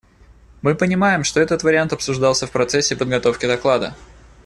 Мы 0.63 0.73
понимаем, 0.73 1.23
что 1.23 1.39
этот 1.39 1.61
вариант 1.61 1.93
обсуждался 1.93 2.47
в 2.47 2.51
процессе 2.51 2.95
подготовки 2.95 3.45
доклада. 3.45 3.95